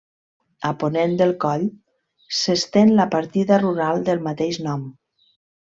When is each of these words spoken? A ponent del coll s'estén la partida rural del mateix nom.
A 0.69 0.69
ponent 0.83 1.13
del 1.19 1.33
coll 1.43 1.65
s'estén 2.39 2.95
la 3.01 3.07
partida 3.13 3.61
rural 3.65 4.03
del 4.11 4.25
mateix 4.31 4.61
nom. 4.71 4.91